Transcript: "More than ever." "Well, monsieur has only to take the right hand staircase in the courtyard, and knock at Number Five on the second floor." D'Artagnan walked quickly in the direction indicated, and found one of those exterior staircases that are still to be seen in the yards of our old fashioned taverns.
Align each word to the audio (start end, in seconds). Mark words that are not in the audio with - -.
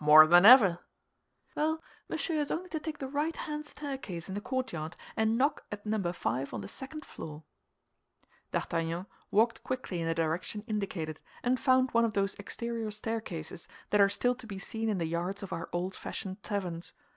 "More 0.00 0.26
than 0.26 0.44
ever." 0.44 0.80
"Well, 1.54 1.80
monsieur 2.08 2.34
has 2.38 2.50
only 2.50 2.68
to 2.70 2.80
take 2.80 2.98
the 2.98 3.06
right 3.06 3.36
hand 3.36 3.64
staircase 3.66 4.28
in 4.28 4.34
the 4.34 4.40
courtyard, 4.40 4.96
and 5.16 5.38
knock 5.38 5.64
at 5.70 5.86
Number 5.86 6.12
Five 6.12 6.52
on 6.52 6.60
the 6.60 6.66
second 6.66 7.04
floor." 7.04 7.44
D'Artagnan 8.50 9.06
walked 9.30 9.62
quickly 9.62 10.00
in 10.00 10.08
the 10.08 10.12
direction 10.12 10.62
indicated, 10.66 11.20
and 11.44 11.60
found 11.60 11.92
one 11.92 12.04
of 12.04 12.14
those 12.14 12.34
exterior 12.34 12.90
staircases 12.90 13.68
that 13.90 14.00
are 14.00 14.08
still 14.08 14.34
to 14.34 14.46
be 14.48 14.58
seen 14.58 14.88
in 14.88 14.98
the 14.98 15.06
yards 15.06 15.44
of 15.44 15.52
our 15.52 15.68
old 15.72 15.94
fashioned 15.94 16.42
taverns. 16.42 16.92